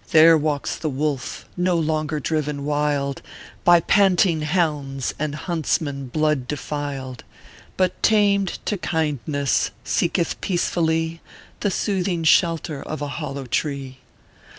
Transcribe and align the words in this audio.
"There 0.12 0.38
walks 0.38 0.76
the 0.76 0.88
wolf, 0.88 1.44
no 1.58 1.76
longer 1.76 2.18
driven 2.18 2.64
wild 2.64 3.20
By 3.64 3.80
panting 3.80 4.40
hounds 4.40 5.12
and 5.18 5.34
huntsman 5.34 6.06
blood 6.06 6.48
defiled; 6.48 7.22
But 7.76 8.02
tamed 8.02 8.60
to 8.64 8.78
kindness, 8.78 9.72
seeketh 9.84 10.40
peacefully 10.40 11.20
The 11.60 11.70
soothing 11.70 12.24
shelter 12.24 12.82
of 12.82 13.02
a 13.02 13.08
hollow 13.20 13.44
tree. 13.44 13.98